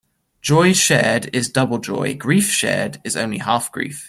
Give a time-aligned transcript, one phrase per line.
[0.41, 3.99] Joy shared is double joy; grief shared is only half grief.